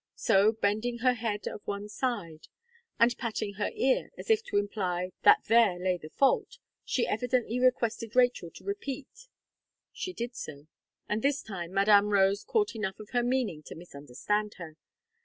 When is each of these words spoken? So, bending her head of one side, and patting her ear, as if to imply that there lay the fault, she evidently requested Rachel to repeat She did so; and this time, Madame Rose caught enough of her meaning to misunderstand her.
So, 0.15 0.53
bending 0.53 0.97
her 0.99 1.13
head 1.13 1.45
of 1.47 1.61
one 1.67 1.87
side, 1.87 2.47
and 2.99 3.15
patting 3.19 3.53
her 3.59 3.69
ear, 3.71 4.09
as 4.17 4.31
if 4.31 4.41
to 4.45 4.57
imply 4.57 5.11
that 5.21 5.43
there 5.45 5.77
lay 5.77 5.99
the 5.99 6.09
fault, 6.09 6.57
she 6.83 7.05
evidently 7.05 7.59
requested 7.59 8.15
Rachel 8.15 8.49
to 8.55 8.63
repeat 8.63 9.27
She 9.93 10.11
did 10.11 10.35
so; 10.35 10.65
and 11.07 11.21
this 11.21 11.43
time, 11.43 11.71
Madame 11.71 12.07
Rose 12.09 12.43
caught 12.43 12.73
enough 12.73 12.99
of 12.99 13.11
her 13.11 13.21
meaning 13.21 13.61
to 13.67 13.75
misunderstand 13.75 14.55
her. 14.55 14.75